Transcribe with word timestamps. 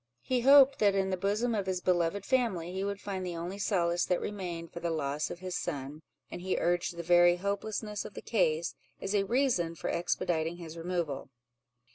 He 0.23 0.39
hoped, 0.41 0.79
that 0.79 0.95
in 0.95 1.11
the 1.11 1.15
bosom 1.15 1.53
of 1.53 1.67
his 1.67 1.79
beloved 1.79 2.25
family, 2.25 2.73
he 2.73 2.83
would 2.83 2.99
find 2.99 3.23
the 3.23 3.35
only 3.35 3.59
solace 3.59 4.03
that 4.05 4.19
remained 4.19 4.73
for 4.73 4.79
the 4.79 4.89
loss 4.89 5.29
of 5.29 5.41
his 5.41 5.55
son; 5.55 6.01
and 6.31 6.41
he 6.41 6.57
urged 6.57 6.97
the 6.97 7.03
very 7.03 7.35
hopelessness 7.35 8.03
of 8.03 8.15
the 8.15 8.21
case, 8.23 8.73
as 8.99 9.13
a 9.13 9.25
reason 9.27 9.75
for 9.75 9.91
expediting 9.91 10.57
his 10.57 10.75
removal. 10.75 11.29